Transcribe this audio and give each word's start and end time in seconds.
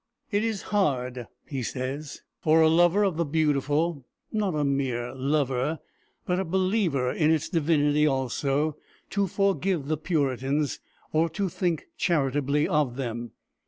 "It 0.31 0.43
is 0.43 0.63
hard," 0.73 1.27
he 1.47 1.61
says, 1.61 2.23
"for 2.39 2.59
a 2.59 2.67
lover 2.69 3.03
of 3.03 3.17
the 3.17 3.23
beautiful 3.23 4.03
not 4.31 4.55
a 4.55 4.63
mere 4.63 5.13
lover, 5.13 5.77
but 6.25 6.39
a 6.39 6.43
believer 6.43 7.11
in 7.11 7.29
its 7.29 7.47
divinity 7.49 8.07
also 8.07 8.77
to 9.11 9.27
forgive 9.27 9.85
the 9.89 9.97
Puritans, 9.97 10.79
or 11.13 11.29
to 11.29 11.49
think 11.49 11.85
charitably 11.97 12.67
of 12.67 12.95
them. 12.95 13.33